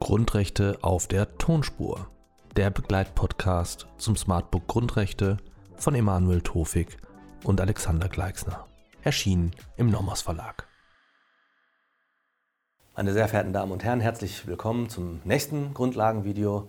[0.00, 2.08] Grundrechte auf der Tonspur.
[2.56, 5.36] Der Begleitpodcast zum Smartbook Grundrechte
[5.76, 6.96] von Emanuel Tofik
[7.44, 8.66] und Alexander Gleixner.
[9.02, 10.66] Erschienen im Nomos Verlag.
[12.96, 16.68] Meine sehr verehrten Damen und Herren, herzlich willkommen zum nächsten Grundlagenvideo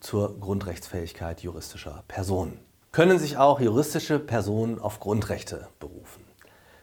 [0.00, 2.67] zur Grundrechtsfähigkeit juristischer Personen.
[2.90, 6.24] Können sich auch juristische Personen auf Grundrechte berufen?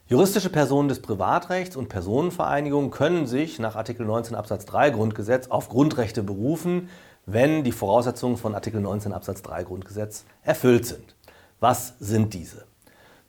[0.07, 5.67] Juristische Personen des Privatrechts und Personenvereinigungen können sich nach Artikel 19 Absatz 3 Grundgesetz auf
[5.67, 6.89] Grundrechte berufen,
[7.25, 11.15] wenn die Voraussetzungen von Artikel 19 Absatz 3 Grundgesetz erfüllt sind.
[11.59, 12.65] Was sind diese?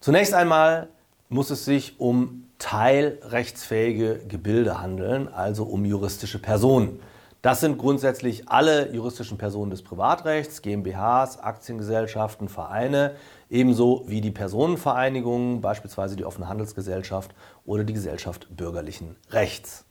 [0.00, 0.88] Zunächst einmal
[1.30, 7.00] muss es sich um teilrechtsfähige Gebilde handeln, also um juristische Personen.
[7.46, 13.14] Das sind grundsätzlich alle juristischen Personen des Privatrechts, GmbHs, Aktiengesellschaften, Vereine,
[13.48, 19.84] ebenso wie die Personenvereinigungen, beispielsweise die offene Handelsgesellschaft oder die Gesellschaft bürgerlichen Rechts.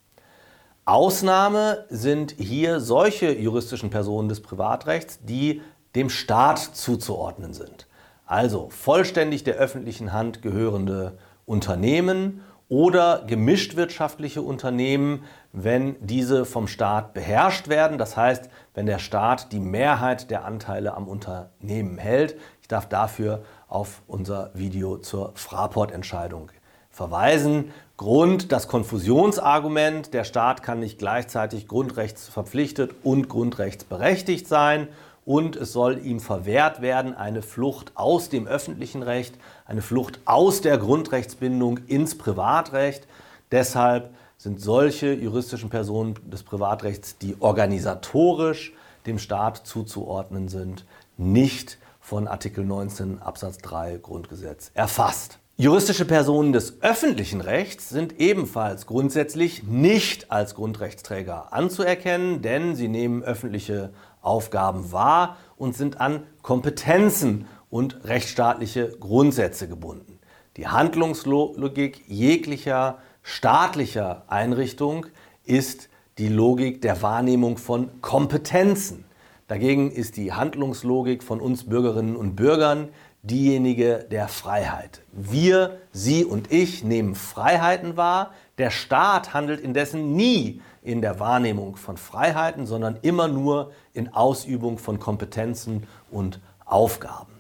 [0.84, 5.62] Ausnahme sind hier solche juristischen Personen des Privatrechts, die
[5.96, 7.88] dem Staat zuzuordnen sind.
[8.26, 17.68] Also vollständig der öffentlichen Hand gehörende Unternehmen oder gemischtwirtschaftliche Unternehmen, wenn diese vom Staat beherrscht
[17.68, 17.98] werden.
[17.98, 22.38] Das heißt, wenn der Staat die Mehrheit der Anteile am Unternehmen hält.
[22.62, 26.52] Ich darf dafür auf unser Video zur Fraport-Entscheidung
[26.90, 27.72] verweisen.
[27.98, 34.88] Grund das Konfusionsargument, der Staat kann nicht gleichzeitig grundrechtsverpflichtet und grundrechtsberechtigt sein
[35.26, 40.62] und es soll ihm verwehrt werden, eine Flucht aus dem öffentlichen Recht, eine Flucht aus
[40.62, 43.08] der Grundrechtsbindung ins Privatrecht.
[43.52, 48.74] Deshalb sind solche juristischen Personen des Privatrechts, die organisatorisch
[49.08, 50.86] dem Staat zuzuordnen sind,
[51.18, 55.40] nicht von Artikel 19 Absatz 3 Grundgesetz erfasst.
[55.58, 63.24] Juristische Personen des öffentlichen Rechts sind ebenfalls grundsätzlich nicht als Grundrechtsträger anzuerkennen, denn sie nehmen
[63.24, 70.20] öffentliche Aufgaben wahr und sind an Kompetenzen und rechtsstaatliche Grundsätze gebunden.
[70.58, 75.06] Die Handlungslogik jeglicher staatlicher Einrichtung
[75.46, 75.88] ist
[76.18, 79.06] die Logik der Wahrnehmung von Kompetenzen.
[79.48, 82.90] Dagegen ist die Handlungslogik von uns Bürgerinnen und Bürgern
[83.26, 85.02] diejenige der Freiheit.
[85.12, 88.32] Wir, Sie und ich nehmen Freiheiten wahr.
[88.58, 94.78] Der Staat handelt indessen nie in der Wahrnehmung von Freiheiten, sondern immer nur in Ausübung
[94.78, 97.34] von Kompetenzen und Aufgaben.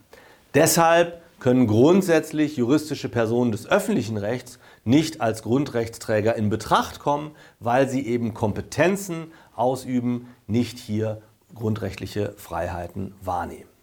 [0.53, 7.87] Deshalb können grundsätzlich juristische Personen des öffentlichen Rechts nicht als Grundrechtsträger in Betracht kommen, weil
[7.87, 11.21] sie eben Kompetenzen ausüben, nicht hier
[11.53, 13.74] grundrechtliche Freiheiten wahrnehmen.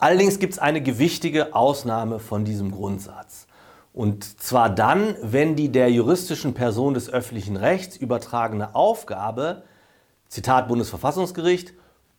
[0.00, 3.46] Allerdings gibt es eine gewichtige Ausnahme von diesem Grundsatz.
[3.92, 9.62] Und zwar dann, wenn die der juristischen Person des öffentlichen Rechts übertragene Aufgabe,
[10.26, 11.74] Zitat Bundesverfassungsgericht,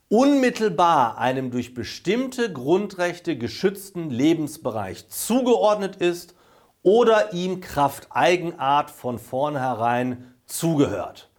[0.09, 6.35] unmittelbar einem durch bestimmte Grundrechte geschützten Lebensbereich zugeordnet ist
[6.83, 11.31] oder ihm Kraft Eigenart von vornherein zugehört.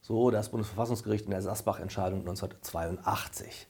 [0.00, 3.66] So das Bundesverfassungsgericht in der Sasbach-Entscheidung 1982.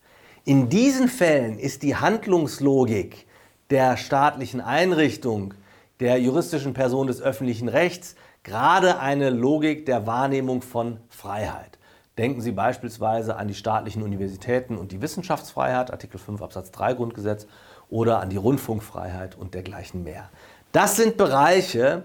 [0.49, 3.27] In diesen Fällen ist die Handlungslogik
[3.69, 5.53] der staatlichen Einrichtung
[6.01, 8.15] der juristischen Person des öffentlichen Rechts
[8.45, 11.79] gerade eine Logik der Wahrnehmung von Freiheit.
[12.17, 17.47] Denken Sie beispielsweise an die staatlichen Universitäten und die Wissenschaftsfreiheit, Artikel 5 Absatz 3 Grundgesetz,
[17.91, 20.31] oder an die Rundfunkfreiheit und dergleichen mehr.
[20.73, 22.05] Das sind Bereiche,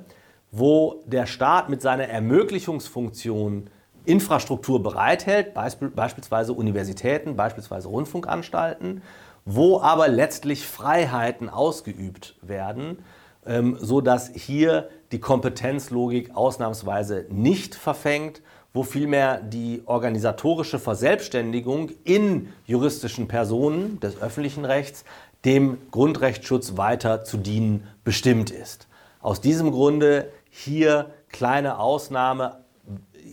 [0.52, 3.70] wo der Staat mit seiner Ermöglichungsfunktion
[4.06, 9.02] Infrastruktur bereithält, beispielsweise Universitäten, beispielsweise Rundfunkanstalten,
[9.46, 12.98] wo aber letztlich Freiheiten ausgeübt werden
[13.46, 18.42] ähm, so dass hier die Kompetenzlogik ausnahmsweise nicht verfängt,
[18.74, 25.04] wo vielmehr die organisatorische Verselbstständigung in juristischen Personen des öffentlichen Rechts
[25.46, 28.88] dem Grundrechtsschutz weiter zu dienen bestimmt ist.
[29.22, 32.63] Aus diesem Grunde hier kleine Ausnahme.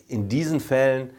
[0.09, 1.11] In diesen Fällen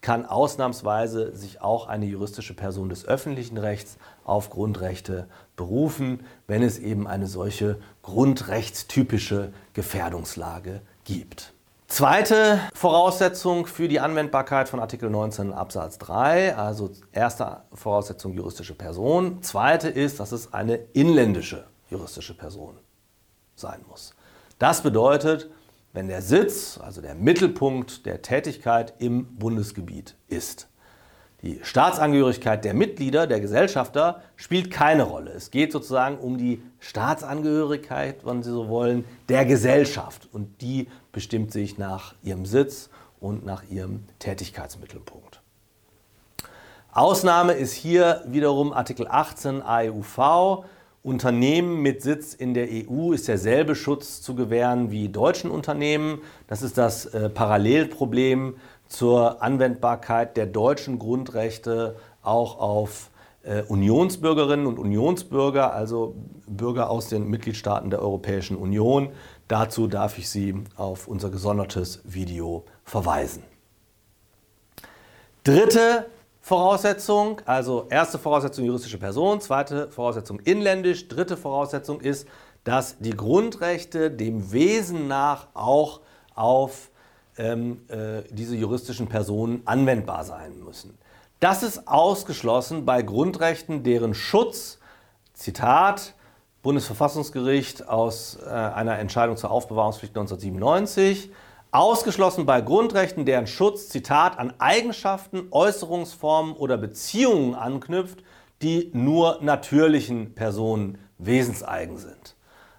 [0.00, 5.26] kann ausnahmsweise sich auch eine juristische Person des öffentlichen Rechts auf Grundrechte
[5.56, 11.52] berufen, wenn es eben eine solche grundrechtstypische Gefährdungslage gibt.
[11.88, 19.42] Zweite Voraussetzung für die Anwendbarkeit von Artikel 19 Absatz 3, also erste Voraussetzung juristische Person.
[19.42, 22.76] Zweite ist, dass es eine inländische juristische Person
[23.54, 24.14] sein muss.
[24.58, 25.48] Das bedeutet,
[25.96, 30.68] wenn der Sitz, also der Mittelpunkt der Tätigkeit im Bundesgebiet ist.
[31.40, 35.30] Die Staatsangehörigkeit der Mitglieder, der Gesellschafter, spielt keine Rolle.
[35.30, 40.28] Es geht sozusagen um die Staatsangehörigkeit, wenn Sie so wollen, der Gesellschaft.
[40.30, 45.40] Und die bestimmt sich nach ihrem Sitz und nach ihrem Tätigkeitsmittelpunkt.
[46.92, 50.66] Ausnahme ist hier wiederum Artikel 18 AEUV.
[51.06, 56.18] Unternehmen mit Sitz in der EU ist derselbe Schutz zu gewähren wie deutschen Unternehmen.
[56.48, 58.56] Das ist das äh, Parallelproblem
[58.88, 63.10] zur Anwendbarkeit der deutschen Grundrechte auch auf
[63.44, 66.16] äh, Unionsbürgerinnen und Unionsbürger, also
[66.48, 69.10] Bürger aus den Mitgliedstaaten der Europäischen Union.
[69.46, 73.44] Dazu darf ich Sie auf unser gesondertes Video verweisen.
[75.44, 76.06] Dritte
[76.46, 82.28] Voraussetzung, also erste Voraussetzung juristische Person, zweite Voraussetzung inländisch, dritte Voraussetzung ist,
[82.62, 86.02] dass die Grundrechte dem Wesen nach auch
[86.36, 86.92] auf
[87.36, 90.96] ähm, äh, diese juristischen Personen anwendbar sein müssen.
[91.40, 94.78] Das ist ausgeschlossen bei Grundrechten, deren Schutz,
[95.34, 96.14] Zitat,
[96.62, 101.28] Bundesverfassungsgericht aus äh, einer Entscheidung zur Aufbewahrungspflicht 1997,
[101.70, 108.22] ausgeschlossen bei Grundrechten, deren Schutz, Zitat, an Eigenschaften, Äußerungsformen oder Beziehungen anknüpft,
[108.62, 112.36] die nur natürlichen Personen wesenseigen sind.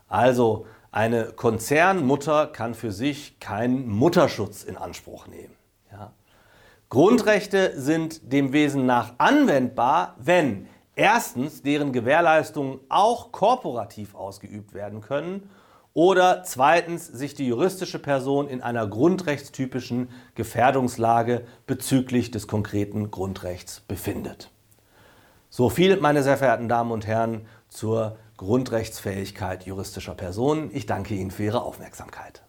[0.07, 5.53] Also eine Konzernmutter kann für sich keinen Mutterschutz in Anspruch nehmen.
[5.91, 6.13] Ja.
[6.89, 15.49] Grundrechte sind dem Wesen nach anwendbar, wenn erstens deren Gewährleistungen auch korporativ ausgeübt werden können
[15.97, 24.51] oder zweitens sich die juristische Person in einer grundrechtstypischen Gefährdungslage bezüglich des konkreten Grundrechts befindet.
[25.49, 30.69] So viel, meine sehr verehrten Damen und Herren, zur Grundrechtsfähigkeit juristischer Personen.
[30.71, 32.43] Ich danke Ihnen für Ihre Aufmerksamkeit.